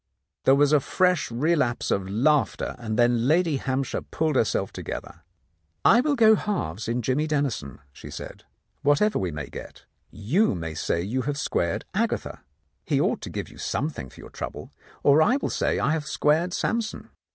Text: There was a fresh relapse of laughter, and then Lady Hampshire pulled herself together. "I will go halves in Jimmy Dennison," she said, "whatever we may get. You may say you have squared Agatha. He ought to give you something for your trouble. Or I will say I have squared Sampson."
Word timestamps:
There 0.45 0.55
was 0.55 0.73
a 0.73 0.79
fresh 0.79 1.29
relapse 1.29 1.91
of 1.91 2.09
laughter, 2.09 2.73
and 2.79 2.97
then 2.97 3.27
Lady 3.27 3.57
Hampshire 3.57 4.01
pulled 4.01 4.35
herself 4.35 4.73
together. 4.73 5.21
"I 5.85 6.01
will 6.01 6.15
go 6.15 6.33
halves 6.33 6.87
in 6.87 7.03
Jimmy 7.03 7.27
Dennison," 7.27 7.77
she 7.93 8.09
said, 8.09 8.43
"whatever 8.81 9.19
we 9.19 9.29
may 9.29 9.45
get. 9.45 9.85
You 10.09 10.55
may 10.55 10.73
say 10.73 11.03
you 11.03 11.21
have 11.29 11.37
squared 11.37 11.85
Agatha. 11.93 12.41
He 12.83 12.99
ought 12.99 13.21
to 13.21 13.29
give 13.29 13.47
you 13.49 13.59
something 13.59 14.09
for 14.09 14.19
your 14.21 14.31
trouble. 14.31 14.71
Or 15.03 15.21
I 15.21 15.37
will 15.37 15.51
say 15.51 15.77
I 15.77 15.91
have 15.91 16.07
squared 16.07 16.51
Sampson." 16.51 17.11